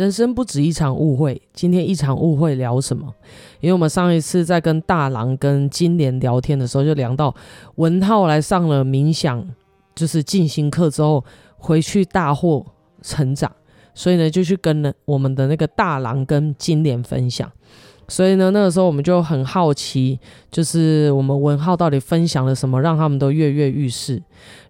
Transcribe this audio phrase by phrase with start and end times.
[0.00, 1.38] 人生不止一场误会。
[1.52, 3.14] 今天一场误会聊什么？
[3.60, 7.34] 因为我们上一次在跟大郎跟金莲聊天的时候，就聊到
[7.74, 9.46] 文浩来上了冥想，
[9.94, 11.22] 就是静心课之后，
[11.58, 12.64] 回去大获
[13.02, 13.52] 成长，
[13.92, 17.52] 所以呢，就去跟了我们的那个大郎跟金莲分享。
[18.10, 20.18] 所以呢，那个时候我们就很好奇，
[20.50, 24.20] 就是我们文浩到底分享了什么，让他们都跃跃欲试。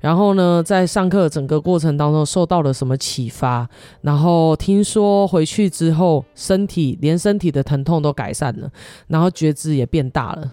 [0.00, 3.66] 然后呢，在上课整个过程当中受到了什么启发？
[4.02, 8.70] 然后听说回去之后，身体连身体的疼痛都改善了，
[9.08, 10.52] 然后觉知也变大了。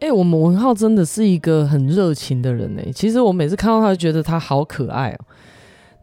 [0.00, 2.90] 哎，我们文浩真的是一个很热情的人哎。
[2.92, 5.24] 其实我每次看到他，就觉得他好可爱哦。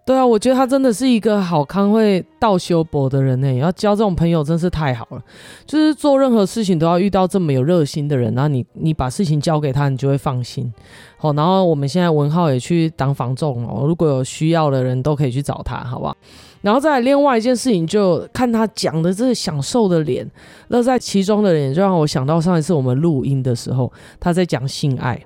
[0.04, 3.54] 对啊，我觉得他真的是一个好康会倒修博的人呢。
[3.54, 5.22] 要交这种朋友真是太好了。
[5.66, 10.74] 就是做任何事情都要遇到这么有热心的人，然后你你把事情交给他，你就会放心。
[11.18, 16.18] 好，然后我们现在文浩也去当房仲哦，如果有需要的人都可以去找他，好不好？
[16.62, 20.30] 然后再另外一件事情，就看他讲的这个享受的脸，
[20.70, 25.24] 乐在其中的脸，就让我想到上一次我们录音的时候，他在讲性爱，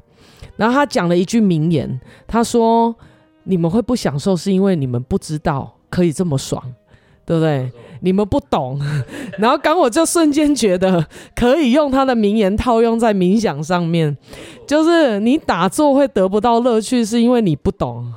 [0.58, 2.94] 然后他讲了一句名言，他说。
[3.46, 6.62] 你们会不享受，是因为你们不知道可以这么爽，
[7.26, 7.72] 对不对？
[8.02, 8.80] 你们不懂。
[9.40, 14.16] 然后刚我就瞬间觉得可以用他的名言套用在冥想上面，
[14.68, 18.14] 就是你打坐会得不到乐趣，是因为你不懂。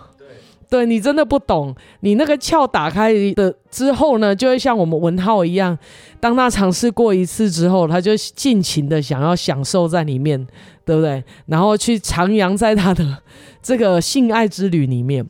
[0.70, 1.74] 对，你真的不懂。
[2.00, 5.76] 你那个窍打开的之后呢，就会像我们文浩一样，
[6.20, 10.46] 当他尝试过一次之后，他就尽情的想要享受在里面，
[10.84, 11.24] 对不对？
[11.46, 13.22] 然后去徜徉在他的。
[13.60, 15.26] 这个性爱之旅里面，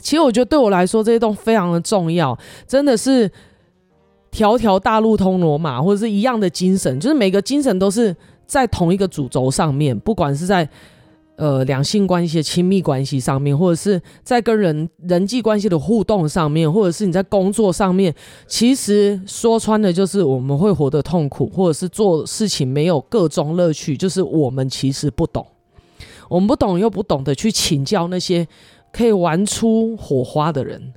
[0.00, 3.30] 其实我觉得对我来说，这些都非常的重要，真的是
[4.30, 8.16] 条条大路通罗马，或者是一样的精神，就是每个精神都是
[8.46, 10.68] 在同一个主轴上面，不管是在
[11.36, 18.14] 呃两性关系的亲密关系上面，或者是在跟人人际关系的互动上面，或者是你在工作上面，
[18.46, 25.46] 其实说穿了就是我们会活得痛苦，或者是做事情没有各种乐趣，就是我们其实不懂。
[26.28, 28.48] 我们不懂又不懂得去请教那些
[28.92, 30.94] 可以玩出火花的人。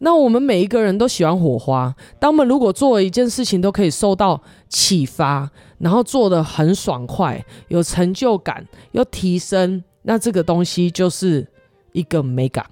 [0.00, 1.94] 那我们每一个人都喜欢火花。
[2.18, 5.48] 当我们如果做一件事情都可以受到启发，
[5.78, 11.46] 然后做的很爽快、有成就感、又提升，那这个东西就是
[11.92, 12.64] 一个美感。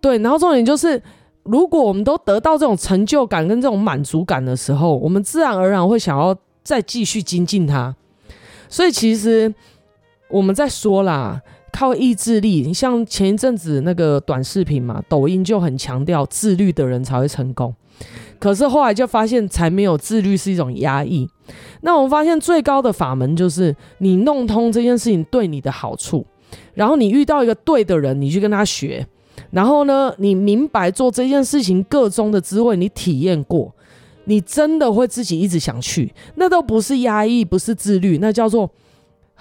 [0.00, 1.02] 对，然后重点就是，
[1.42, 7.94] 如果我们都得到这种成就感跟这种满足感的时候，我们自然而然会想要再继续精进它。
[8.68, 9.54] 所以其实。
[10.32, 12.62] 我们在说啦，靠意志力。
[12.66, 17.74] 你像前一阵子那个短视频嘛，抖音就很强调自律的人才会成功。
[18.38, 21.28] 可是后来就发现，才没有自律是一种压抑。
[21.82, 26.24] 那我们发现最高的法门就是你弄通这件事情对你的好处，
[26.74, 29.06] 然后你遇到一个对的人，你去跟他学，
[29.50, 33.74] 然后呢，你明白做这件事情个中的滋味，你体验过，
[34.24, 36.14] 你真的会自己一直想去。
[36.36, 38.70] 那都不是压抑，不是自律，那叫做。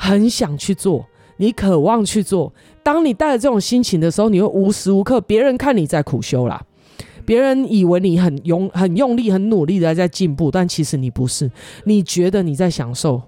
[0.01, 1.05] 很想去做，
[1.39, 2.53] 你渴望去做。
[2.83, 6.63] 当你带着这种心情的时候，你会无时无刻，别人看你在苦修啦，
[7.25, 11.51] 别人以为你很用、很用力、很努力的在进步，但其实你不是。
[11.85, 13.21] 你觉得你在享受，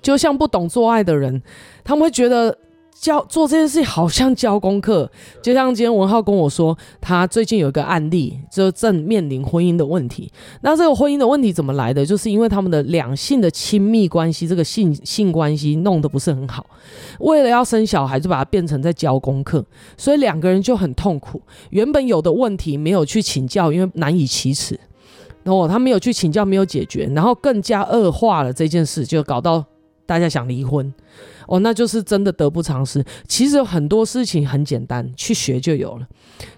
[0.00, 1.42] 就像不懂做爱的人，
[1.82, 2.58] 他们会觉得。
[3.02, 5.10] 教做这件事好像教功课，
[5.42, 10.30] 就像今天文浩跟我说，他最近有一个案例，就正面临婚姻的问题。
[10.60, 12.06] 那这个婚姻的问题怎么来的？
[12.06, 16.64] 就是因为他们的两性的亲密关系，这个性性关系弄得不是很好。
[17.18, 19.64] 为了要生小孩，就把它变成在教功课，
[19.96, 21.42] 所以两个人就很痛苦。
[21.70, 24.78] 原本有的问题没有去请教，因为难以启齿。
[25.42, 29.64] 然后他没有去请教，没有解决，然后更加恶化了这件事，就搞到
[30.06, 30.92] 大家想离婚。
[31.48, 33.04] 哦，那就是真的得不偿失。
[33.26, 36.06] 其实有很多事情很简单，去学就有了。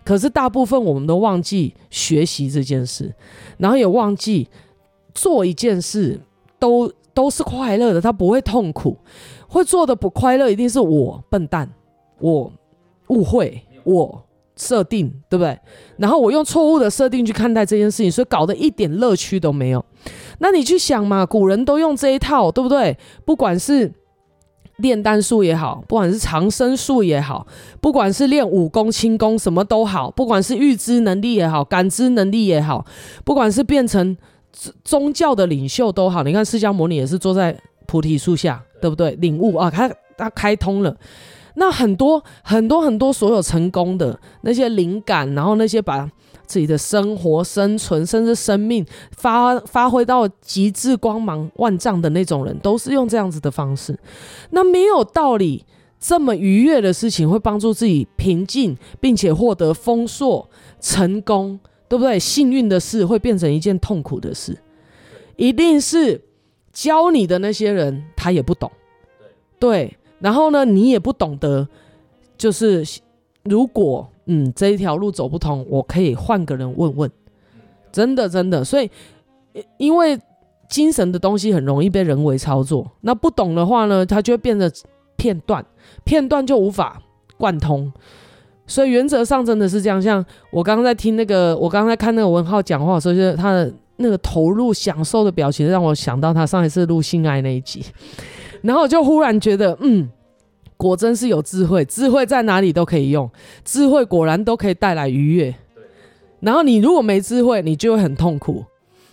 [0.04, 3.14] 可是大部分我们都忘记学习这件事，
[3.58, 4.48] 然后也忘记
[5.14, 6.20] 做一件事
[6.58, 8.98] 都都是快乐的，他不会痛苦。
[9.48, 11.72] 会做的不快乐，一定是我笨蛋，
[12.18, 12.52] 我
[13.08, 14.22] 误会，我
[14.56, 15.58] 设定，对不对？
[15.96, 19.84] 然后我用错误的设定去看待这件事情，所以搞得一点乐趣都没有。
[20.38, 22.96] 那你去想嘛，古人都用这一套，对不对？
[23.24, 23.92] 不管是
[24.78, 27.46] 炼丹术也好，不管是长生术也好，
[27.80, 32.84] 不管是练武功、轻功，什么都好，不管是预知能力也好，感知能力也好，
[33.24, 34.16] 不管是变成
[34.84, 37.56] 宗教的领袖都好，你看释迦牟尼也是坐在
[37.86, 39.12] 菩提树下，对不对？
[39.12, 40.96] 领悟啊，他他开通了。
[41.54, 46.10] 那很多很多很多所有成功的那些灵感，然后那些把。
[46.46, 53.98] 自己的生活、生存，甚至生命发发挥到极致光芒万丈的那种人，都是用这样子的方式。
[54.50, 55.64] 那没有道理，
[55.98, 60.46] 这么愉悦的事情会帮助自己平静，并且获得丰硕
[60.80, 61.58] 成功，
[61.88, 62.18] 对对不对？
[62.18, 64.58] 幸运的事会变成一件痛苦的事，
[65.36, 66.20] 一定是
[66.72, 68.68] 教你的那些人他也不懂，
[69.60, 71.66] 对，然后呢，你也不懂得，
[72.36, 72.84] 就是
[73.44, 77.10] 如果嗯这一条路走不通，我可以换个人问问，
[77.92, 78.90] 真的真的，所以
[79.76, 80.18] 因为
[80.68, 84.70] 精神的东西很容易被人为操作，那不懂的话呢，它就会变得
[85.16, 85.64] 片段，
[86.04, 87.02] 片段就无法
[87.36, 87.92] 贯通。
[88.66, 97.84] 所以原则上真的是这样，像我刚刚在听那个，我刚刚在看那个文浩讲话的时候，就是他的那个投入、享受的表情，让我想到他上一次录性爱那一集，
[98.64, 100.08] 然后就忽然觉得，嗯，
[100.78, 103.30] 果真是有智慧，智慧在哪里都可以用，
[103.62, 105.54] 智慧果然都可以带来愉悦。
[106.40, 108.64] 然后你如果没智慧，你就会很痛苦。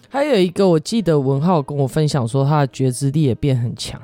[0.07, 4.01] 还有一个，我记得文浩跟我分享说，他的觉知力也变很强。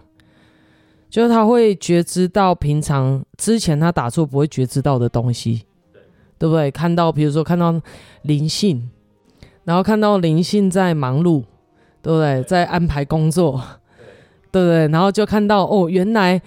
[1.09, 6.01] 就是他会觉知到平常之前他打错不会觉知到的东西，对，
[6.37, 6.69] 对不对？
[6.69, 7.73] 看到比如说看到
[8.23, 8.89] 灵性，
[9.63, 11.43] 然后看到灵性在忙碌，
[12.01, 12.43] 对不对？
[12.43, 13.61] 在安排工作，
[14.57, 14.87] 对不对？
[14.87, 16.41] 然后就看到哦，原来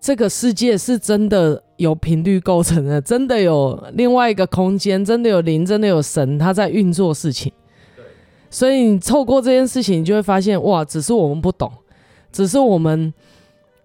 [0.00, 7.52] 这个世界是真的有频率构成的，真的有另外一个空间，真的有灵，真的有神，他在运作事情。
[8.50, 11.70] 所以你透过这件事情，你就会发现哇，只是我们不懂，
[12.30, 13.12] 只是我们。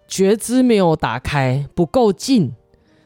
[0.10, 2.50] 觉知没有打开，不够近，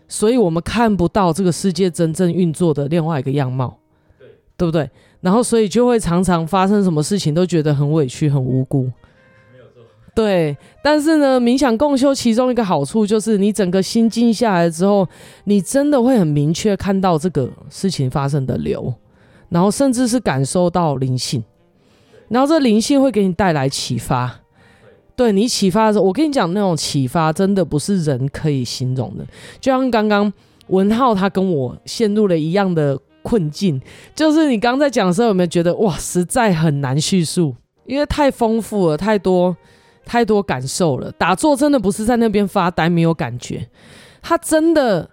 [0.08, 3.76] 所以我们看不到这个世界真正运作的另外一个样貌，
[4.20, 4.88] 对，对不对？
[5.20, 8.88] 然后所以就会常常发生什么事情都觉得很委屈、很无辜。
[10.14, 15.08] 对，但是呢，冥想共修其中一个好处就是，你整个心静下来之后，
[15.46, 18.94] 你真的会很明确看到这个事情发生的流，
[19.48, 21.42] 然后甚至是感受到灵性，
[22.28, 24.40] 然后这灵性会给你带来启发。
[25.16, 29.26] 对你启发的时候，我跟你讲，那种启发真的不是人可以形容的。
[29.60, 30.32] 就像刚刚
[30.68, 33.80] 文浩他跟我陷入了一样的困境，
[34.16, 37.56] 就是你刚在讲的时候，有没有觉得哇，实在很难叙述，
[37.86, 39.56] 因为太丰富了，太多
[40.06, 41.12] 太多感受了。
[41.14, 43.68] 打坐真的不是在那边发呆没有感觉，
[44.22, 45.10] 它真的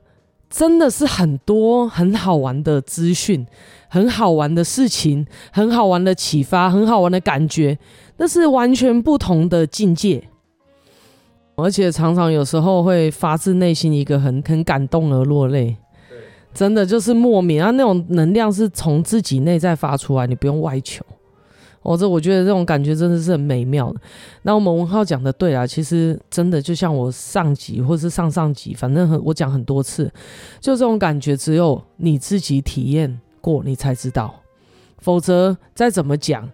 [0.50, 3.46] 真的是很多很好玩的资讯，
[3.88, 7.78] 很好玩的事情，很好玩的启发，很好玩的感觉。
[8.16, 10.24] 那是完全不同的境界，
[11.54, 15.76] 而且常常有时候会发自内心一个很很感动而落泪，
[16.52, 21.04] 真的就是莫名啊，那种能量是从自己内在发出来，你不用外求。
[21.82, 24.00] 哦，这我觉得这种感觉真的是很美妙的。
[24.42, 30.12] 那我们文浩讲的对啊，其实真的就像我上集或是上上集，反正很我讲很多次，
[30.60, 34.34] 就这种感觉只有你自己体验过，你才知道，
[34.98, 36.48] 否则再怎么讲。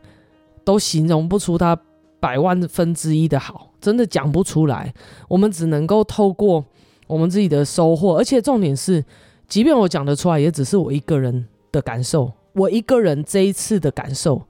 [0.67, 1.79] 都形容不出它
[2.19, 4.95] 百万分之一的好，真的讲不出来。
[5.29, 6.65] 我们只能够透过
[7.07, 9.05] 我们自己的收获，而且重点是，
[9.47, 14.41] 即便我讲得出来，也只是我一个人的感受，我一个人这一次的感受。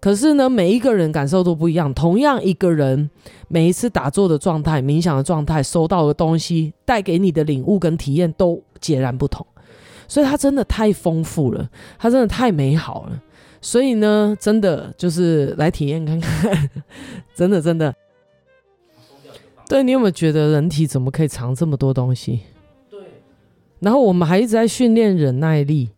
[0.00, 1.92] 可是呢，每一个人感受都不一样。
[1.92, 3.10] 同样一个人，
[3.48, 9.44] 每一次打坐的状态、冥想的状态、收到的东西，带给你的领悟跟体验都截然不同。
[10.06, 11.68] 所以它真的太丰富了，
[11.98, 13.22] 它真的太美好了。
[13.60, 16.70] 所以呢，真的就是来体验看看，
[17.34, 17.92] 真的真的。
[19.68, 22.40] 对，你有没有觉得人体怎么可以藏这么多东西？
[22.88, 23.00] 对。
[23.80, 25.90] 然后我们还一直在训练忍耐力，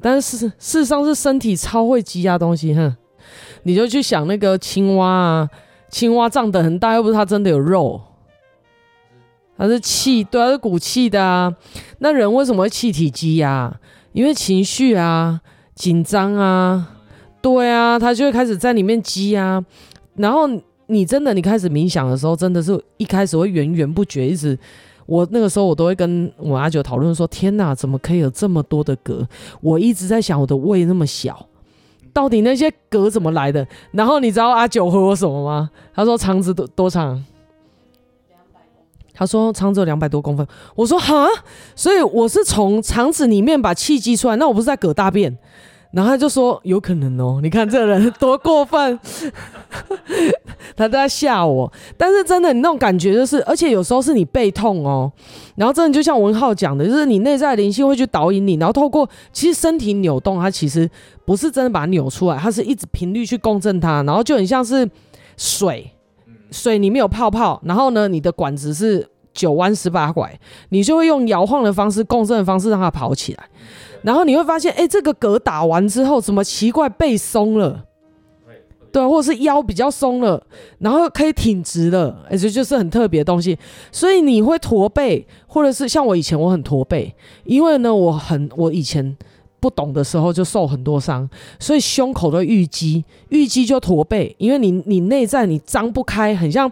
[0.00, 2.96] 但是事实上是身体超会积压东西，哼。
[3.66, 5.50] 你就去想那个青蛙啊，
[5.90, 8.00] 青蛙胀得很大，又不是它真的有肉，
[9.58, 11.52] 它是气，对，它是鼓气的啊。
[11.98, 13.78] 那人为什么会气体积压？
[14.12, 15.40] 因为情绪啊。
[15.74, 16.88] 紧张啊，
[17.42, 19.62] 对啊，他就会开始在里面积啊。
[20.14, 20.48] 然后
[20.86, 24.58] 你真的，你开始冥想的时候，真的是一开始会源源不绝，一直。
[25.04, 29.22] 我那个时候我都会跟我阿九讨论说：“天哪，怎么可以有这么多的嗝？”
[29.60, 31.46] 我一直在想，我的胃那么小，
[32.16, 33.66] 到底那些嗝怎么来的？
[33.92, 35.70] 然后你知道阿九回我什么吗？
[35.94, 37.22] 他说：“肠子多多长？”
[39.12, 40.46] 他说肠子有两百多公分。
[40.74, 41.26] 我说：“哈，
[41.74, 45.36] 所以我是从肠子里面把气挤出来，那我不是在嗝大便？”
[45.92, 48.98] 然后他就说：“有可能哦，你看这人多过分，
[50.76, 51.72] 他都在吓我。
[51.96, 55.10] 但是真的，你那种感觉就是，而且有时候是你背痛哦，
[55.54, 60.90] 然后真的就像文浩讲的，就是你内在灵性会去导引你，然后透过其实身体扭动，它其实
[61.24, 64.88] 不是真的把它扭出来，它是一直频率去共振它，然后就很像是
[65.36, 65.92] 水，
[66.50, 70.36] 水里面有泡泡，然后呢，你的管子是九弯十八拐，
[70.70, 73.44] 你就会用摇晃的方式、共振的方式让它跑起来。”
[74.02, 77.84] 然后你会发现，哎，这个嗝打完之后，怎么奇怪背松了？
[78.90, 80.42] 对，或者是腰比较松了，
[80.78, 83.58] 然后可以挺直了，而且就是很特别的东西。
[83.92, 87.14] 所以你会驼背，或者是像我以前我很驼背，
[87.44, 89.16] 因为呢，我很我以前。
[89.58, 91.28] 不懂的时候就受很多伤，
[91.58, 96.70] 所以胸口的淤积，淤积就驼背，因为你你内在你张不开，很像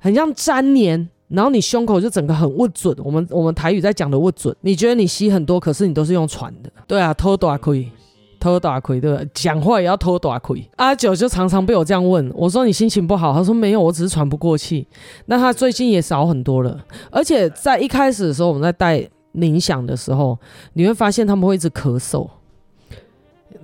[0.00, 2.96] 很像粘黏，然后你胸口就整个很不准。
[3.02, 6.70] 我们我们台语在讲的不准，你觉得你吸很多，可是你都是用喘的。
[6.86, 7.90] 对啊，偷大亏，
[8.38, 9.22] 偷大亏，对吧？
[9.34, 10.66] 讲话也要偷大亏。
[10.76, 14.86] 阿九就常常被我这样问，我说你心情不好，他说没有，我只是喘不过气。
[15.26, 19.08] 那他最近也少很多了，而且在一开始的时候，我们在带。
[19.36, 20.38] 冥想的时候，
[20.74, 22.24] 你会发现他们会一直咳嗽，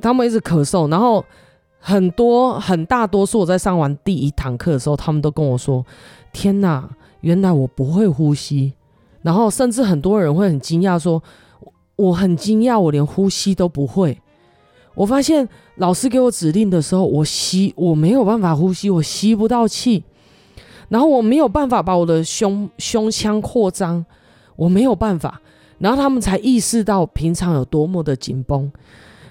[0.01, 1.25] 他们一直咳嗽，然后
[1.81, 5.85] 很多很大多数我在上完第一堂课的时候，他们都跟我说
[6.31, 6.89] ：“天哪，
[7.23, 8.75] 原来我不会呼吸。”
[9.23, 11.23] 然后甚至很多人会很惊讶说
[11.97, 14.21] ：“我很惊讶，我连呼吸都不会。”
[14.95, 20.05] 我发现老师给我指令的时候，我吸我没有办法呼吸，我吸不到气，
[20.89, 24.05] 然后我没有办法把我的胸胸腔扩张，
[24.57, 25.41] 我没有办法。
[25.79, 28.71] 然后他们才意识到平常有多么的紧绷，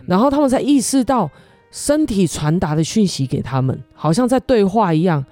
[0.08, 1.30] 然后他们才意识到
[1.72, 5.26] 身体传达的讯息给他们，好像在对话一样。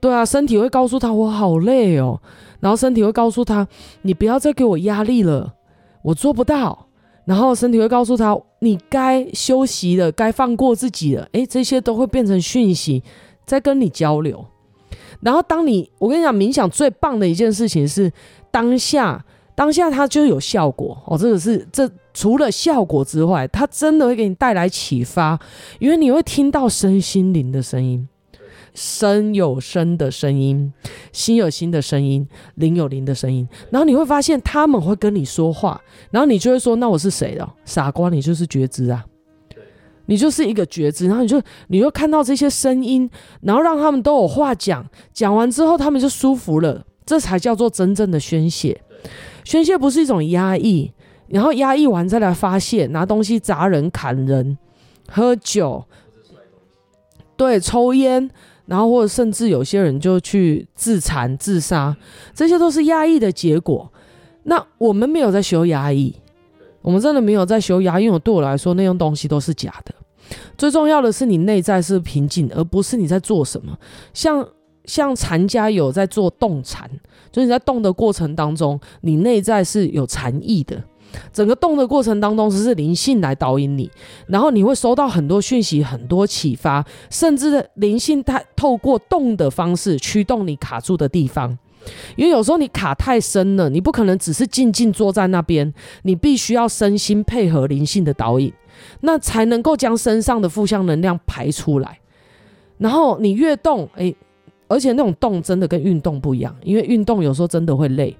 [0.00, 2.20] 对啊，身体会告诉他我好累哦，
[2.60, 3.68] 然后身体会告诉他
[4.02, 5.54] 你不要再给我压力了，
[6.02, 6.86] 我做不到。
[7.26, 11.28] 然后身体会告诉他你该休息了，该放过自己了。
[11.32, 13.02] 诶，这些都会变成讯息
[13.44, 14.44] 在跟你交流。
[15.20, 18.10] 然后当你，我跟你讲，冥想最棒的一件事情是
[18.50, 19.24] 当下。
[19.60, 25.38] 当下它就有效果哦，这个是这除了效果之外，它真的会给你带来启发，
[25.78, 28.08] 因为你会听到身心灵的声音，
[28.72, 30.72] 身有身的声音，
[31.12, 35.78] 心有心的声音，灵有灵的声音，然后你会发现他们会跟你说话，
[36.10, 37.54] 然后你就会说：“那我是谁了？
[37.66, 39.04] 傻瓜，你就是觉知啊，
[40.06, 43.10] 你就是一个觉知。”然后你就你就看到这些声音，
[43.42, 48.80] 然后让他们都有话讲，讲完之后他们就舒服了，这才叫做真正的宣泄。
[49.44, 50.92] 宣泄不是一种压抑，
[51.28, 54.56] 然后压抑完再来发泄，拿东西砸人、砍人、
[55.08, 55.84] 喝酒，
[57.36, 58.30] 对，抽烟，
[58.66, 61.96] 然后或者甚至有些人就去自残、自杀，
[62.34, 63.90] 这些都是压抑的结果。
[64.44, 66.14] 那我们没有在修压抑，
[66.82, 69.94] 我们真的没有在修压抑，因为对我来说，那样东西都是假的。
[70.56, 73.76] 最重要的是你内在是平静，而不是你在做什么。
[74.12, 74.46] 像。
[74.86, 76.90] 像禅家有在做动禅，
[77.30, 80.82] 就是你在动的过程当中，你内在是有禅意的。
[81.32, 83.90] 整个动的过程当中，只是灵性来导引你，
[84.28, 91.58] 然后你会收到很多讯息、很多启发，甚至灵性它透过动的方式驱动你卡住的地方。
[92.14, 98.52] 因为有时候你卡太深了，你不可能只是静静坐在那边，你必须要身心配合灵性的导引，
[99.00, 101.98] 那才能够将身上的负向能量排出来。
[102.78, 104.14] 然后你越动，诶。
[104.70, 108.16] 而且那种动真的跟运动不一样，因为运动有时候真的会累，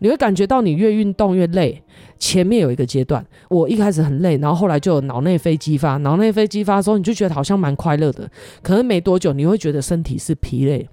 [0.00, 1.82] 你会感觉到你越运动越累。
[2.18, 8.30] 前面有一个阶段，我一开始很累，然后后来就有脑内啡激发，脑内啡激发的时候，你就觉得好像蛮快乐的。
[8.62, 10.86] 可能没多久，你会觉得身体是疲累。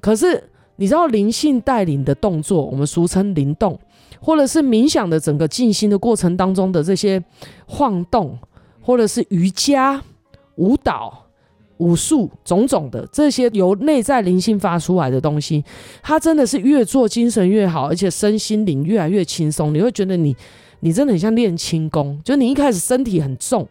[0.00, 0.42] 可是
[0.76, 3.76] 你知道灵性带领的动作，我们俗称灵动，
[4.20, 7.22] 或者是冥想的整个静心的过程当中的这些
[7.66, 8.38] 晃动，
[8.80, 10.00] 或者是瑜伽、
[10.56, 11.23] 舞蹈。
[11.78, 15.64] 武术种种的这些由内在灵性发出来的东西，
[16.02, 19.74] 它真的是越做精神越好，而且身心灵越来越轻松。
[19.74, 20.36] 你会觉得你，
[20.80, 23.66] 你真的很像练轻功，就你一开始身体很重，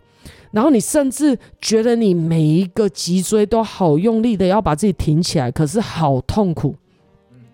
[0.51, 6.75] 然后你甚至觉得你每一个脊椎都好用力的要把自己挺起来，可是好痛苦。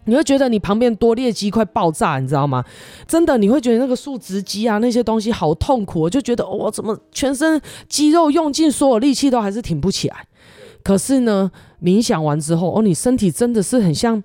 [0.05, 2.65] 你会觉得你旁边多裂肌快爆炸，你知道吗？
[3.05, 10.25] 真的，你会觉得那个竖直肌啊那些东西好痛苦，我就觉得我、怎么全身肌肉用尽所有力气都还是挺不起来。
[10.89, 11.51] 可是呢，
[11.83, 14.23] 冥想完之后，哦，你身体真的是很像，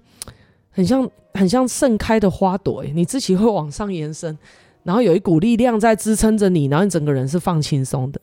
[0.70, 4.38] 很像，很像盛开的花朵，诶，你自己会往上延伸，
[4.82, 8.18] 然后有一股力量在支撑着你，然后你整个人是放轻松的，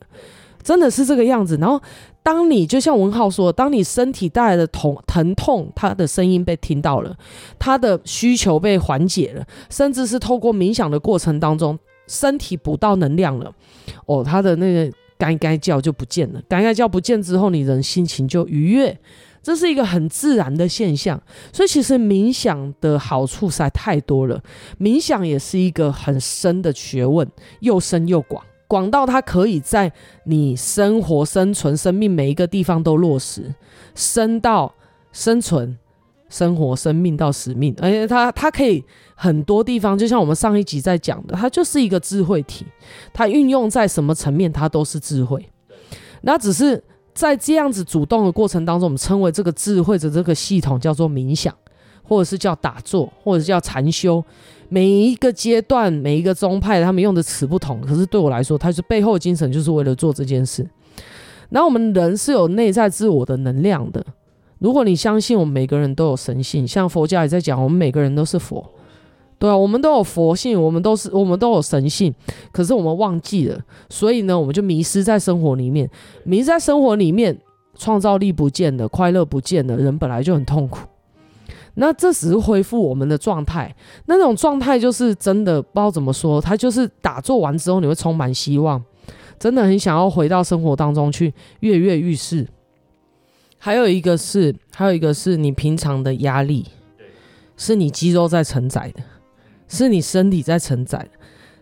[0.60, 1.56] 真的是这个样子。
[1.58, 1.80] 然后，
[2.24, 7.16] 当你就像文浩说，当你身体带来的痛疼痛，他的声音被听到了，
[7.60, 13.54] 他的需求被缓解了，甚至是透过冥想的过程当中，身体补到能量了，
[14.06, 14.92] 哦，他的那个。
[15.22, 18.98] 该该叫就不见了，该该叫不见之后，你人心情就愉悦，
[19.40, 21.22] 这是一个很自然的现象。
[21.52, 24.42] 所以其实冥想的好处实在太多了，
[24.80, 27.24] 冥想也是一个很深的学问，
[27.60, 29.92] 又深又广，广到它可以在
[30.24, 33.54] 你生活、生存、生命每一个地方都落实，
[33.94, 34.74] 深到
[35.12, 35.78] 生存。
[36.32, 38.82] 生活、生命到使命，而且它它可以
[39.14, 42.64] 很多地方，就像我们上一集在讲的，它就是一个智慧体，
[43.12, 45.46] 它运用在什么层面，它都是智慧。
[46.22, 51.54] 那只是在这样子主动的过程当中，我们称为这个智慧的这个系统叫做冥想，
[52.02, 54.24] 或者是叫打坐，或者叫禅修。
[54.70, 60.66] 每一个阶段，每一个宗派，他们用的词不同，可是对我来说，它是背后精神，就是为了做这件事。
[61.50, 64.02] 然后我们人是有内在自我的能量的。
[64.62, 68.64] 如果你相信我们每个人都有神性，像佛教也在讲，我们每个人都是佛。
[69.36, 72.14] 对啊，我们都有佛性，我们都是我们都有神性，
[72.52, 73.58] 可是我们忘记了，
[73.90, 75.90] 所以呢，我们就迷失在生活里面，
[76.22, 77.36] 迷失在生活里面，
[77.74, 80.86] 创造力不见了，快乐不见了，人本来就很痛苦。
[81.74, 83.74] 那这只是恢复我们的状态，
[84.06, 88.80] 那种状态就是真的不知道怎么说，它就是打坐完之后你会充满希望，
[89.40, 92.46] 真的很想要回到生活当中去跃跃欲试。
[93.64, 96.66] 还有一个是，还有一个是你平常的压力，
[97.56, 99.00] 是你肌肉在承载的。
[99.68, 101.08] 是你身体在承载。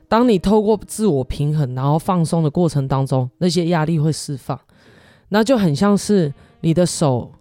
[0.09, 4.59] 当你透过自我平衡，然后放松的过程当中，那些压力会释放，
[5.29, 7.33] 那就很像是你的手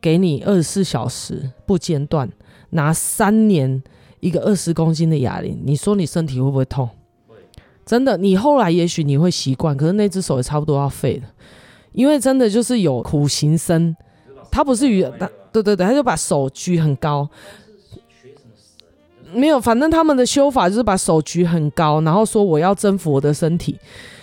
[0.00, 2.26] 给你二十四小时不间断，
[2.70, 3.82] 拿三年
[4.20, 6.88] 一个二十公斤的哑铃，你说你身体会不会痛？
[7.84, 11.28] 真的，你后来也许你会习惯，可是那只手也差不多要废了，
[11.92, 13.94] 因为真的就是有苦行僧，
[14.50, 17.28] 他不是与他，对对对，他就把手举很高。
[19.34, 23.78] 没有，反正他们的修法就是把手举很高，然后说我要征服我的身体，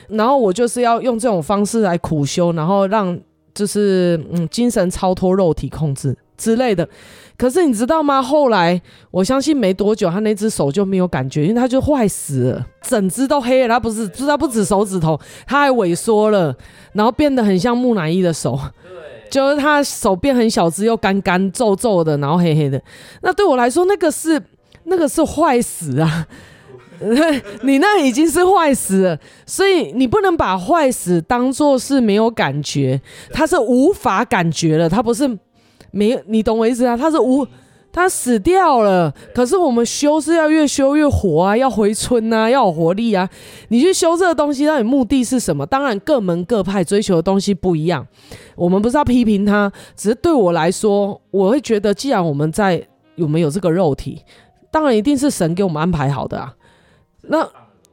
[0.08, 3.20] 然后我就是要用这种方式来苦修，然后让
[3.54, 6.88] 就是嗯精神超脱肉体控制之类的。
[7.40, 8.22] 可是你知道吗？
[8.22, 8.80] 后来
[9.10, 13.74] 我相信没多久，他那只手就没有感觉，因为他就坏死了，整只都黑了。
[13.74, 16.54] 他不是，就是他不止手指头，他还萎缩了，
[16.92, 18.60] 然后变得很像木乃伊的手，
[19.32, 22.80] 就是他手变很小只又干干皱皱的，然后黑黑的。
[23.22, 24.40] 那对我来说，那个是。
[24.86, 26.26] 那个是坏死啊！
[27.62, 33.00] 你那已经是坏死了，所以你不能把坏死当做是没有感觉，
[33.32, 35.28] 他是无法感觉了，他不是
[35.92, 36.96] 没，你懂我意思啊？
[36.96, 37.46] 他是无，
[37.92, 39.14] 他死掉了。
[39.34, 43.30] 可是我们修是要越修越活啊，要回春啊，要有活力啊。
[43.70, 45.66] 你去修这个东西，到底目的是什么？
[45.66, 48.06] 当然各门各派追求的东西不一样，
[48.56, 54.22] 我们不是要批评他，只是对我来说，我会觉得，既然我们在有没有这个肉体。
[54.72, 56.54] 当然一定是神给我们安排好的啊，
[57.24, 57.44] 那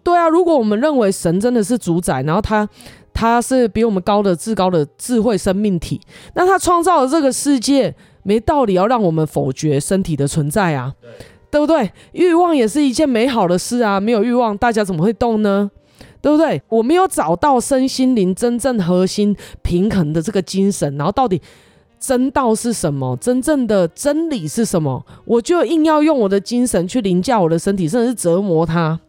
[0.02, 2.68] 对啊，如果我们认为神真的是主宰，然后他
[3.16, 5.98] 他是比我们高的至高的智慧生命体，
[6.34, 11.10] 那他创造了这个世界，没道理要让我们否决身体的存在啊，对，
[11.52, 11.90] 对不对？
[12.12, 15.70] 欲望也是一件美好的事啊，没有欲望，大家怎么会动呢？
[16.20, 16.60] 对不对？
[16.68, 21.40] 我没有找到身心灵真正核心平衡的这个精神，然后到底。
[21.98, 23.16] 真道是什么？
[23.16, 25.04] 真正的真理是什么？
[25.24, 29.00] 我就硬要用我的精神去凌驾我的身体，甚至是折磨它。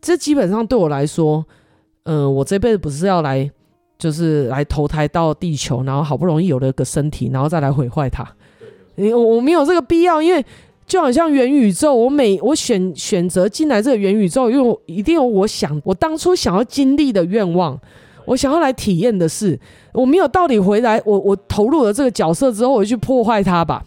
[0.00, 1.44] 这基本上对我来说，
[2.08, 3.48] 嗯、呃，我这辈子不是要来，
[3.98, 8.26] 就是来投胎到地球，然后好不容易有了个身体，然后再来毁坏它。
[8.96, 10.44] 我我没有这个必要，因为
[10.86, 17.78] 就好像元宇宙，我每我选选择进来这个元宇宙，因为我一定有我想我当初想要经历的愿望。
[18.24, 19.58] 我想要来体验的事，
[19.94, 23.82] 我没有道理回来，我我投入了这个角色之后，我就去破坏它吧。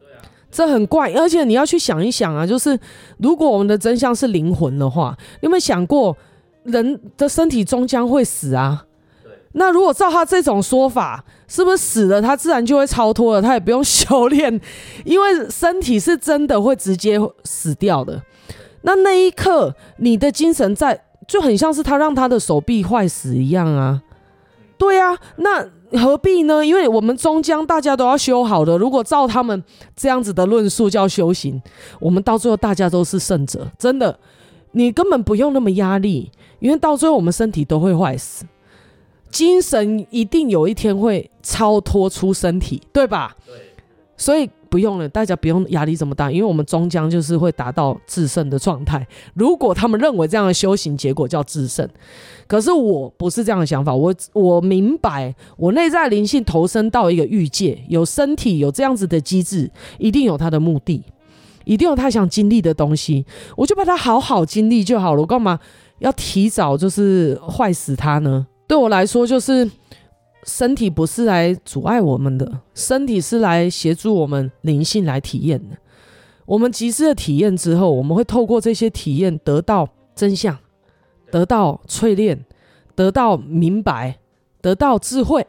[0.00, 0.18] 对啊，
[0.50, 2.76] 这很怪，而且你要去想一想啊，就是
[3.18, 6.16] 如果我们的真相是灵魂的话，你有没有想过，
[6.64, 8.84] 人的身体终将会死啊？
[9.22, 9.32] 对。
[9.52, 14.60] 那如果照他这种说法，是不是死了他自然就会超脱了，他也不用修炼，
[15.04, 18.22] 因为身体是真的会直接死掉的。
[18.82, 21.02] 那那一刻，你的精神在。
[21.28, 24.02] 就很像是他让他的手臂坏死一样啊，
[24.76, 25.64] 对啊，那
[25.96, 26.66] 何必呢？
[26.66, 28.76] 因为我们终将大家都要修好的。
[28.76, 29.62] 如果照他们
[29.94, 31.62] 这样子的论述叫修行，
[32.00, 34.18] 我们到最后大家都是胜者，真的，
[34.72, 38.44] 你根本不用那么压力，因为到最后我们身体都会坏死，
[39.30, 43.36] 精神一定有一天会超脱出身体，对吧？
[43.46, 43.54] 对，
[44.16, 44.48] 所以。
[44.70, 49.04] 不用了，大家不用压力这么大，因为我们终将就是会达到自胜的状态。
[49.34, 51.88] 如果他们认为这样的修行结果叫自胜，
[52.46, 53.92] 可是我不是这样的想法。
[53.92, 61.02] 我我明白，我内在灵性投身到一个欲界，有身体，有这样子的机制，一定有它的目的，
[61.64, 63.24] 一定有他想经历的东西。
[63.56, 65.20] 我就把它好好经历就好了。
[65.20, 65.58] 我干嘛
[65.98, 68.46] 要提早就是坏死它呢？
[68.66, 69.70] 对我来说，就是。
[70.44, 75.76] 身体不是来阻碍我们的，身体是来协助我们灵性来体验的。
[76.46, 80.56] 我们极致的体验之后，我们会透过这些体验得到真相，
[81.30, 82.42] 得到淬炼，
[82.94, 84.18] 得到明白，
[84.62, 85.46] 得到智慧。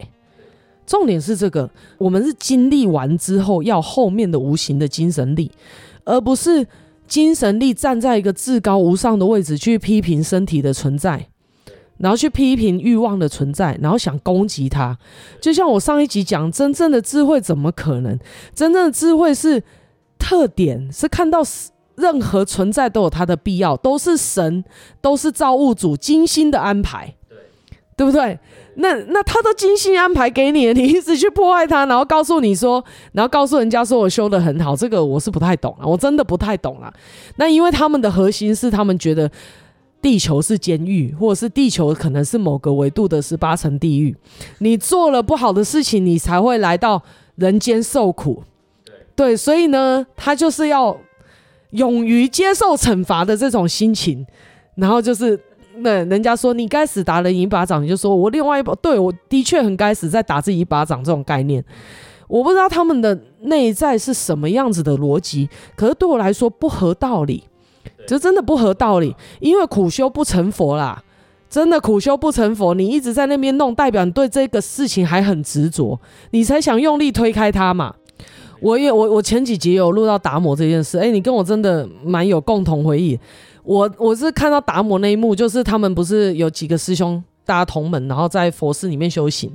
[0.86, 5.50] 重点是这个，我们是经历完之后要后面的无形的精神力，
[6.04, 6.66] 而不是
[7.06, 11.28] 精神力站在一个至高无上的位置去批评身体的存在。
[11.98, 14.98] 然后去批评欲望的存在，然后想攻击它，
[15.40, 18.18] 就像我上一集讲，真正的智慧怎么可能？
[18.52, 19.62] 真正的智慧是
[20.18, 21.42] 特点是看到
[21.94, 24.64] 任何存在都有它的必要，都是神，
[25.00, 27.38] 都是造物主精心的安排，对，
[27.98, 28.36] 对不对？
[28.76, 32.82] 那那他都精心安排给你了，你一直去破坏他，然后告诉你说，
[33.12, 36.92] 然后告诉人家说我修得很好，这个我是不太懂啊，我真的不太懂啊。
[37.36, 39.30] 那因为他们的核心是他们觉得
[40.00, 44.16] 地球是监狱，或者是地球可能是某个维度的十八层地狱，
[44.58, 47.02] 你做了不好的事情，你才会来到
[47.36, 48.42] 人间受苦。
[49.14, 50.96] 对，所以呢，他就是要
[51.72, 54.26] 勇于接受惩罚的这种心情，
[54.76, 55.38] 然后就是。
[55.82, 61.64] 那人家说你该死，打人一巴掌，你就说我另外一把，对，我的确很该死，在打自己一巴掌这种概念，
[62.28, 67.44] 我不知道他们的内在是什么样子的逻辑，可是对我来说不合道理，
[68.06, 71.02] 这真的不合道理，因为苦修不成佛啦，
[71.50, 77.94] 真的苦修不成佛，你一直在那边弄，代表你对这个事情还很执着，你才想用力推开它嘛。
[78.60, 83.18] 我也我我前几集有录到达摩这件事，哎，你跟我真的蛮有共同回忆。
[83.64, 89.50] 我我是看到达摩那一幕，就是他们不是有几个师兄，大家同门，然后在佛寺里面修行，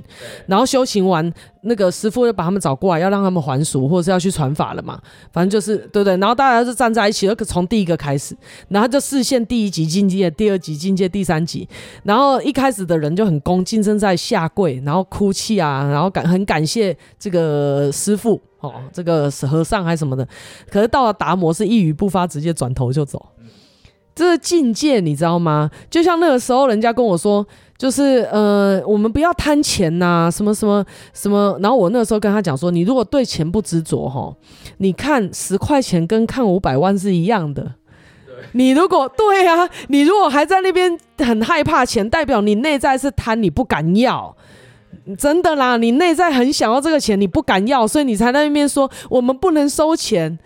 [0.46, 5.00] 然后修行完，那个师傅就把他们找过来，要让他们还俗，或者是要去传法了嘛，
[5.32, 6.16] 反正就是对不对？
[6.16, 8.36] 然后大家就站在一起，从第一个开始，
[8.68, 11.68] 然后就视线第一级境界、第二级境界、第三级，
[12.02, 20.26] 然后一开始的人就很恭敬，正在下跪，然后哭泣啊，然后感很感谢这个师傅哦，这个和尚还是什么的，
[20.70, 23.24] 可是到了达摩是一语不发，直接转头就走。
[24.18, 25.70] 这个境界你知道吗？
[25.88, 31.56] 就像那个时候，人家跟我说，就是呃，我们不要贪钱呐、啊，什么什么什么。
[31.62, 34.34] 然后我那个时候跟他讲说，你如果对钱不执着哈，
[34.78, 37.74] 你看十块钱跟看五百万是一样的。
[38.54, 44.36] 你如果对啊，你如果还在那边很害怕钱，代表你内在是贪，你不敢要。
[45.16, 50.36] 真的啦，你内在很想要这个钱，你不敢要，所以你才在那边说我们不能收钱。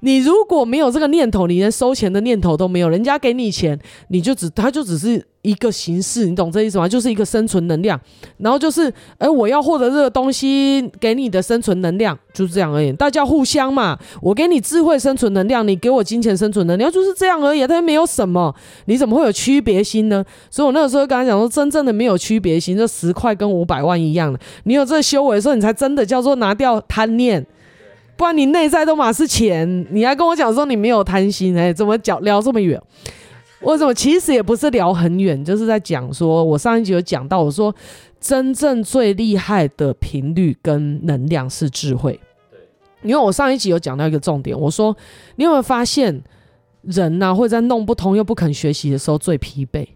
[0.00, 6.88] 你如果没有这个念头，你连收钱的念头都没有，人家给你钱，你就只，他就只是一个形式，你懂这意思吗？
[6.88, 8.00] 就是一个生存能量，
[8.38, 12.92] 然后就是，哎，我要获得这个东西，给你的生存能量，就是这样而已。
[12.92, 17.66] 大家互相嘛，我给你智慧生存能量，你给我金钱生存能量，就是这样而已。
[17.66, 20.24] 它没有什么，你怎么会有区别心呢？
[20.48, 27.44] 所以我那个时候跟他讲说，真正的没有区别心，这十块跟五百万一样的，你有这个修为的时候，你才真的叫做拿掉贪念。
[28.18, 32.78] 不然你内在都嘛是钱，你还跟我讲说你没有贪心，哎，怎么讲聊这么远？
[33.60, 33.94] 为什么？
[33.94, 37.72] 其实也不是聊很远，就是在讲说，我上一集有讲到，我说
[38.20, 42.18] 真正最厉害的频率跟能量是智慧。
[42.50, 42.58] 对，
[43.02, 44.96] 因为我上一集有讲到一个重点，我说
[45.36, 46.20] 你有没有发现
[46.82, 49.86] 人呢、啊、会在弄不通又不肯学习的时候最疲惫？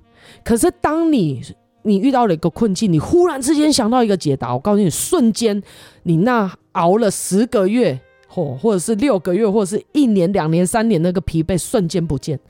[0.45, 1.43] 可是当你
[1.83, 5.61] 你遇到了一个困境，你忽然之间想到一个解答，我告诉你，瞬间
[6.05, 8.01] 你那熬了十个月。
[8.33, 12.41] 或或者是六个月，或者是一年、两年、三年，那个疲惫瞬间不见，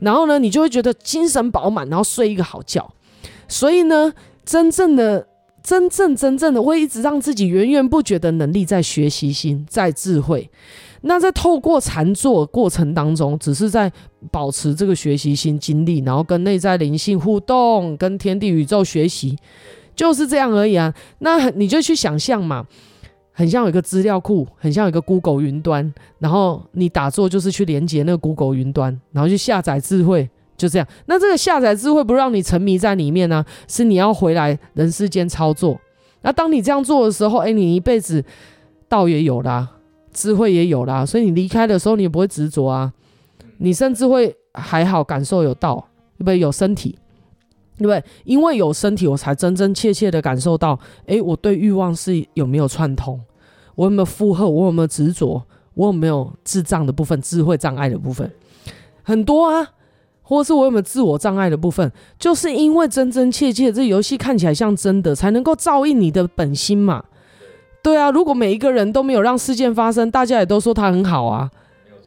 [0.00, 2.92] 然后呢，你就会觉得精神饱满，然后睡一个好觉。
[3.46, 4.12] 所以呢，
[4.44, 5.26] 真正的、
[5.62, 10.50] 真正、真正的会一直让自己源源不绝的能力在学习心，在智慧。
[11.02, 13.90] 那在透过禅坐过程当中，只是在
[14.30, 19.38] 保持这个学习心经历，然后跟内在灵性互动，跟天地宇宙学习，
[19.96, 20.92] 就是这样而已啊。
[21.20, 22.66] 那你就去想象嘛。
[23.40, 30.86] 很像有一个资料库，很像有一个 Google 云端，然后你打坐就是去连接那个 Google 云端，然后去下载智慧，就这样。
[31.06, 35.80] 那这个下载智慧不让你沉迷在里面呢、是你要回来人世间操作。
[36.20, 38.22] 那当你这样做的时候，哎，你一辈子
[38.90, 39.66] 道也有啦，
[40.12, 42.92] 智慧也有啦，所以你离开的时候你也不会执着啊，
[43.56, 45.76] 你甚至会还好感受有道，
[46.18, 46.38] 对不对？
[46.38, 46.98] 有身体。
[47.78, 48.04] 对不对？
[48.24, 53.18] 因为有身体，我才真真切切的感受到，诶，我对欲望是有没有串通？
[53.80, 54.46] 我有没有负荷？
[54.46, 55.42] 我有没有执着？
[55.72, 58.30] 我有没有智障的部分、智慧障碍的部分？
[59.02, 59.66] 很多啊，
[60.20, 61.90] 或者是我有没有自我障碍的部分？
[62.18, 67.02] 就是因为真真切切，这游戏看起来像真的，才能够照应你的本心嘛。
[67.82, 71.50] 对啊，如果每一个人都没有让事件发生，大家也都说他很好啊。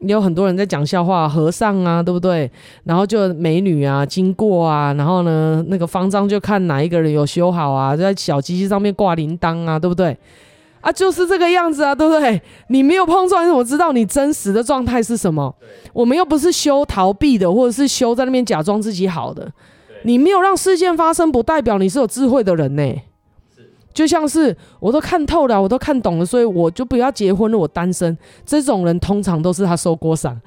[0.02, 2.52] 有很多人在讲笑话，和尚啊，对不对？
[2.84, 10.16] 然后就美女啊经过啊，然后呢，那个方丈就看哪一个人有修好啊，就在小机器上面挂铃铛啊，对不对？
[10.84, 12.42] 啊，就是这个样子啊，对不对？
[12.68, 15.56] 你没有碰撞，你怎么知道你真实的状态是什么？
[15.94, 19.50] 我们又不是修逃避的，或者是修在那边假装自己好的。
[20.04, 22.94] 你没有让事件发生，不代表你是有智慧的人呢。
[23.94, 28.18] 就像是我都看透了，我都看懂了，所以我就不要结婚了，我单身。
[28.46, 30.42] 这种人通常都是他收过伞，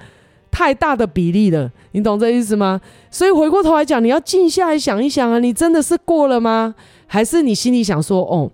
[0.51, 2.79] 太大的比例了，你懂这意思吗？
[3.09, 6.75] 所以回过头来讲，你要静下来想一想啊，你真的是过了吗？
[7.07, 8.51] 还是你心里想说，哦，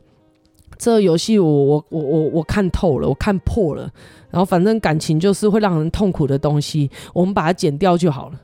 [0.78, 3.90] 这个游戏我我我我我看透了，我看破了。
[4.30, 8.42] 然后反正感情就是会让人痛苦的东西，我们把它剪掉就好了。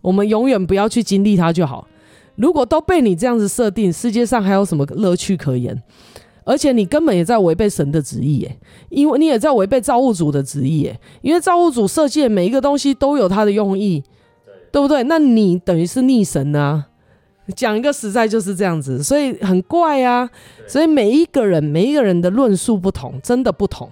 [0.00, 1.88] 我们永远不要去经历它就好。
[2.36, 5.82] 如果都被你这样子设定，世界上还有什么乐趣可言？
[6.44, 8.56] 而且你根本也在违背神的旨意，耶，
[8.88, 14.04] 因为你也在违背造物主的旨意，耶，因为造物主设计的每一个东西都有它的用意，
[14.70, 15.02] 对，不对？
[15.02, 16.86] 那你等于是逆神啊。
[17.54, 20.28] 讲一个实在就是这样子，所以很怪啊。
[20.66, 23.88] 所以每一个人每一个人的论述不同，真的不同。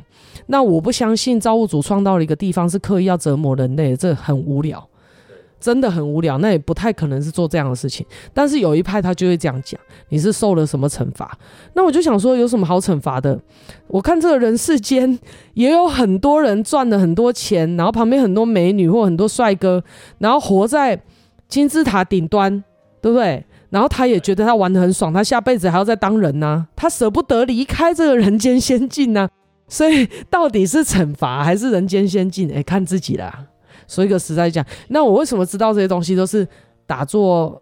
[0.46, 4.86] 那我不相信造物主创造了一个地方是刻意要折磨人类，这很无聊，
[5.58, 6.36] 真的很无聊。
[6.38, 8.04] 那也不太可能是做这样的事情。
[8.34, 11.38] 但是有一派他就会这样讲，你是受了什么惩罚？
[11.72, 13.40] 那我就想说，有什么好惩罚的？
[13.86, 15.18] 我看这个人世间
[15.54, 19.82] 也有很多人赚了很多钱，然后旁边很多美女或很多帅哥，
[20.18, 21.00] 然后活在
[21.48, 22.62] 金字塔顶端，
[23.04, 23.44] 对不对？
[23.68, 29.30] 然后他也觉得他玩得很爽，他下辈子还要再当人呐、啊，他舍不得离开这个人间仙境呐、啊。
[29.68, 32.50] 所以到底是惩罚还是人间仙境？
[32.50, 33.44] 哎，看自己啦。
[33.86, 36.48] 说一个实在讲，那我为什么知道这些东西都是
[36.86, 37.60] 打坐，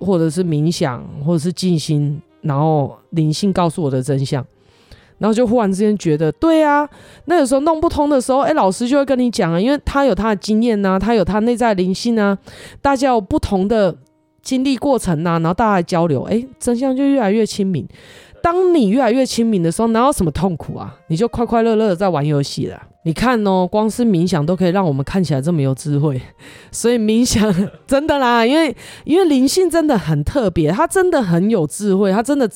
[0.00, 4.44] 或者是冥想，或者是静心，然后灵性告诉我的真相，
[5.18, 6.88] 然后就忽然之间觉得，对啊，
[7.26, 12.36] 那有时候弄不通的时候，哎，老师就会跟你讲啊，因为他有他的经验呐、他有他内在灵性啊，
[12.80, 13.94] 大家有不同的
[14.42, 17.86] 经历过程呐、啊，然后大家交流，哎，真相就越来越清明。
[18.42, 20.96] 当你越来越亲民的时候，哪有什么痛苦啊？
[21.06, 22.82] 你就快快乐乐的在玩游戏了。
[23.04, 26.20] 你看哦，光是冥想都可以让我们看起来这么有智慧，
[26.72, 27.54] 所以冥想
[27.86, 28.74] 真的啦，因为
[29.04, 32.50] 因为灵性真的很特别，它真的很有智慧，它真的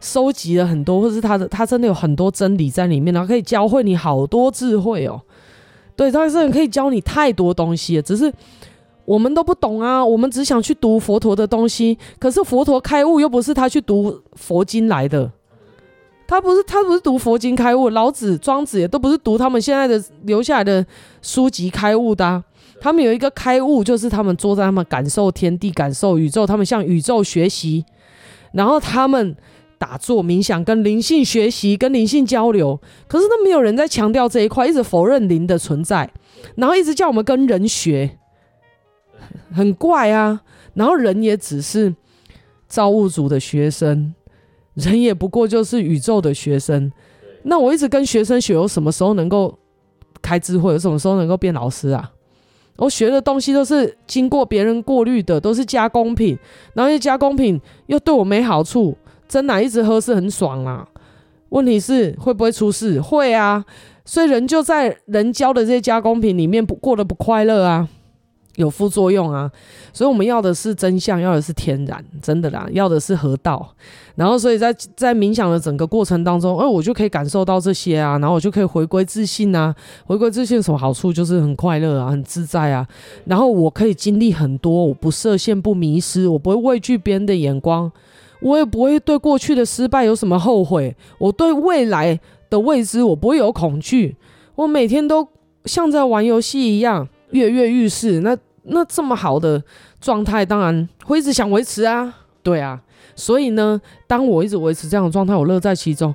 [0.00, 5.22] 收集了很多，或是它的它真的有很多真理在里面，然后可以教会你好多智慧哦。
[5.94, 8.32] 对，它真的可以教你太多东西了，只是。
[9.04, 11.98] 我们都不懂啊，我们只想去读佛陀的东西。
[12.18, 15.30] 可是佛陀开悟又不是他去读佛经来的，
[16.26, 20.86] 他不是他不是读佛经开悟，老子、庄子也都不是读他们现在的留下来的
[21.20, 22.44] 书籍开悟的。
[22.80, 27.84] 他们有一个开悟，就是他们坐在他们感受天地、感受宇宙，他们向宇宙学习，
[28.52, 29.36] 然后他们
[29.78, 32.80] 打坐冥想，跟灵性学习，跟灵性交流。
[33.06, 36.10] 可是都没有人在强调这一块，一直否认灵的存在，
[36.56, 38.18] 然后一直叫我们跟人学。
[39.52, 40.40] 很怪啊，
[40.74, 41.94] 然后人也只是
[42.66, 44.14] 造物主的学生，
[44.74, 46.92] 人也不过就是宇宙的学生。
[47.44, 49.58] 那我一直跟学生学，我什么时候能够
[50.20, 50.72] 开智慧？
[50.72, 52.12] 我什么时候能够变老师啊？
[52.76, 56.38] 我学的东西都是经过别人过滤的，都是加工品，
[56.74, 58.96] 然后这些加工品又对我没好处。
[59.28, 60.86] 真奶一直喝是很爽啊，
[61.50, 63.00] 问题是会不会出事？
[63.00, 63.64] 会啊，
[64.04, 67.88] 所以人就在人教的这些加工品里面不过得不快乐啊。
[68.56, 69.50] 有副作用啊，
[69.92, 73.74] 所以我们要的是真相，要的是天然，真的啦，要的是合道。
[74.14, 79.74] 然后，所以在在冥想的整个过程当中，哎，我就可以感受到这些啊，然后我就可以回归自信啊。
[80.04, 81.10] 回归自信什么好处？
[81.10, 82.86] 就是很快乐啊，很自在啊。
[83.24, 87.90] 然后我可以经历很多，我不设限，不迷失，我不会畏惧别人的眼光，
[88.42, 90.94] 我也不会对过去的失败有什么后悔。
[91.16, 94.16] 我对未来的未知，我不会有恐惧。
[94.56, 95.26] 我每天都
[95.64, 97.08] 像在玩游戏一样。
[97.32, 99.62] 跃跃欲试，那那这么好的
[100.00, 102.80] 状态，当然会一直想维持啊，对啊，
[103.16, 106.14] 所以呢，当我一直维持这样的状态，我乐在其中。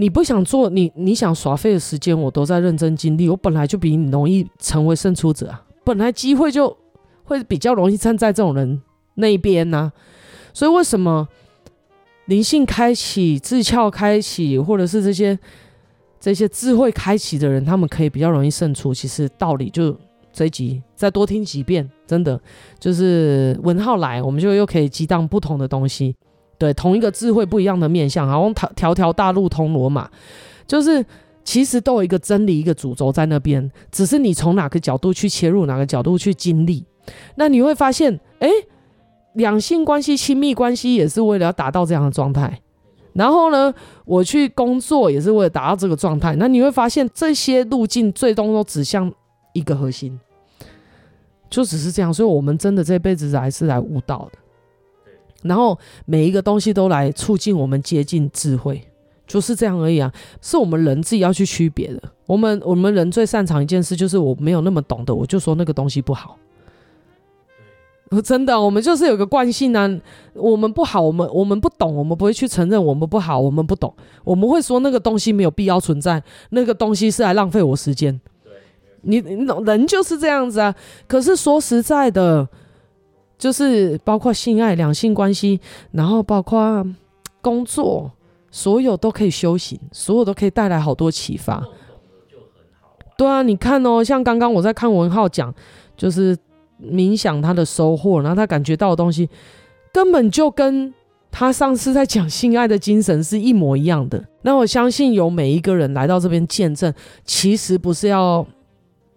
[0.00, 3.28] 你不想做，你你想耍废的时间，我都在认真经历。
[3.28, 6.76] 我本来就比你容易成为胜出者啊，本来机会就
[7.24, 8.80] 会比较容易站在这种人
[9.14, 9.92] 那一边呢、
[10.54, 11.26] 所以为什么
[12.26, 15.36] 灵性开启、智窍开启，或者是这些
[16.20, 18.94] 这些智慧开启的人，他们可以比较容易胜出？
[18.94, 19.98] 其实道理就。
[20.38, 22.40] 这一集再多听几遍，真的
[22.78, 26.14] 就是文浩来，我们就又可以激荡不同的东西。
[26.56, 30.08] 对，同一个智慧，不一样的面向，好像条条条大路通罗马，
[30.64, 31.04] 就是
[31.42, 36.84] 其实都有一个真理，一个主轴在那边，只是你从哪个角度去切入，哪个角度去经历。
[37.34, 38.48] 那你会发现，哎，
[39.32, 42.60] 两性关系、亲密关系也是为了要达到这样的状态。
[43.12, 43.74] 然后呢，
[44.04, 46.36] 我去工作也是为了达到这个状态。
[46.36, 49.12] 那你会发现，这些路径最终都指向
[49.52, 50.16] 一个核心。
[51.50, 54.38] 就只是这样，所以我们真的这辈子来是来悟道的，
[55.42, 58.82] 然后每一个东西都来促进我们接近智慧，
[59.26, 60.12] 就是这样而已啊！
[60.40, 62.02] 是我们人自己要去区别的。
[62.26, 66.36] 我们我们人最擅长一件事，就是我没有那么懂的，我就说那个东西不好。
[68.24, 69.86] 真的，我们就是有个惯性啊，
[70.32, 78.18] 我们不好，我们我们不懂，我们不会去承认我们不好，我们不懂，我们会说那个东西没有必要存在，那个东西是来浪费我时间。
[79.02, 80.74] 你你，人就是这样子啊。
[81.06, 82.48] 可是说实在的，
[83.38, 85.60] 就是包括性爱、两性关系，
[85.92, 86.84] 然后包括
[87.40, 88.10] 工作，
[88.50, 91.62] 所有都可以修行，所有都可以带来好多启发。
[93.16, 95.52] 对啊，你看哦，像刚刚我在看文浩讲，
[95.96, 96.36] 就是
[96.80, 99.28] 冥想他的收获，然后他感觉到的东西，
[99.92, 100.94] 根本就跟
[101.30, 104.24] 他上次在讲性爱的精神是一模一样的。
[104.42, 108.46] 那我相信有每一个人来到这边见证，其实不是要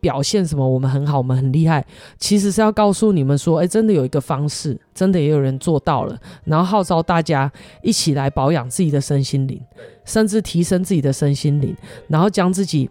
[0.01, 1.85] 表现什么我们很好，我们很厉害，
[2.17, 7.49] 其实是要告诉你们说，哎，真的有一个方式，真的也有人做到了，然后号召大家
[7.81, 9.61] 一起来保养自己的身心灵，
[10.03, 11.73] 甚至提升自己的身心灵，
[12.09, 12.89] 然后将自己。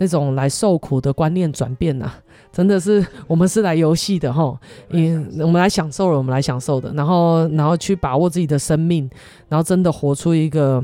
[0.00, 4.56] 那种来受苦的观念转变呐、啊，真的是我们是来游戏的哈，
[4.90, 9.10] 嗯，我们来享受了，我们来享受的，然后然后去把握自己的生命，
[9.48, 10.80] 然后真的活出一个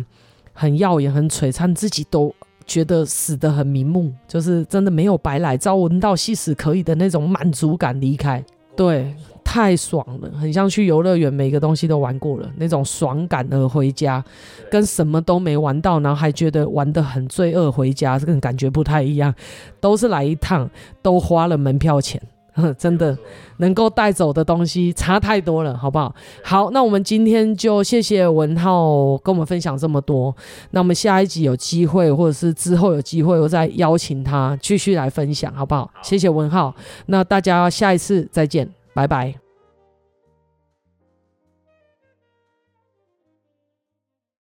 [0.53, 2.35] 很耀眼、很璀璨，自己都
[2.67, 8.45] 觉得死得很瞑目，就是真的没有白来，朝闻到夕死可以的那种满足感离开，
[8.77, 9.15] 对。
[9.47, 14.25] 太爽了，很像去游乐园，每个东西都玩过了那种爽感而回家，
[14.69, 19.33] 跟什么都没玩到，然后还觉得玩得很罪恶回家，这个感觉不太一样。
[19.79, 20.69] 都是来一趟，
[21.03, 22.21] 都花了门票钱，
[22.79, 23.17] 真的
[23.59, 26.15] 能够带走的东西差太多了，好不好？
[26.43, 30.35] 好，那我们今天就谢谢文浩跟我们分享这么多。
[30.71, 35.91] 那我们下一集有机会，或者是之后有机会，我再邀请他继续来分享，好不好？
[36.03, 36.75] 谢谢文浩。
[37.07, 38.69] 那大家下一次再见。
[38.95, 39.44] 拜拜。